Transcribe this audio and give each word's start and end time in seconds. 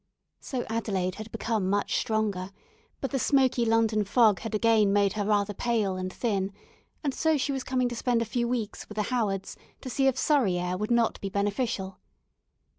So 0.39 0.65
Adelaide 0.67 1.13
had 1.21 1.31
become 1.31 1.69
much 1.69 1.97
stronger, 1.99 2.49
but 3.01 3.11
the 3.11 3.19
smoky 3.19 3.65
London 3.65 4.03
fog 4.03 4.39
had 4.39 4.55
again 4.55 4.91
made 4.91 5.13
her 5.13 5.23
rather 5.23 5.53
pale 5.53 5.95
and 5.95 6.11
thin, 6.11 6.51
and 7.03 7.13
so 7.13 7.37
she 7.37 7.51
was 7.51 7.63
coming 7.63 7.87
to 7.89 7.95
spend 7.95 8.19
a 8.19 8.25
few 8.25 8.47
weeks 8.47 8.89
with 8.89 8.95
the 8.95 9.03
Howards, 9.13 9.57
to 9.79 9.91
see 9.91 10.07
if 10.07 10.17
Surrey 10.17 10.57
air 10.57 10.75
would 10.75 10.89
not 10.89 11.21
be 11.21 11.29
beneficial. 11.29 11.99